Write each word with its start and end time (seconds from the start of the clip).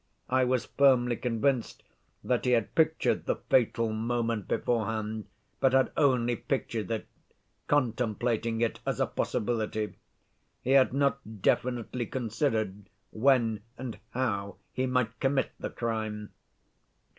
I 0.31 0.45
was 0.45 0.65
firmly 0.65 1.15
convinced 1.15 1.83
that 2.23 2.45
he 2.45 2.53
had 2.53 2.73
pictured 2.73 3.27
the 3.27 3.35
fatal 3.35 3.93
moment 3.93 4.47
beforehand, 4.47 5.27
but 5.59 5.73
had 5.73 5.91
only 5.95 6.35
pictured 6.35 6.89
it, 6.89 7.05
contemplating 7.67 8.61
it 8.61 8.79
as 8.83 8.99
a 8.99 9.05
possibility. 9.05 9.93
He 10.63 10.71
had 10.71 10.91
not 10.91 11.43
definitely 11.43 12.07
considered 12.07 12.89
when 13.11 13.61
and 13.77 13.99
how 14.09 14.55
he 14.73 14.87
might 14.87 15.19
commit 15.19 15.51
the 15.59 15.69
crime. 15.69 16.31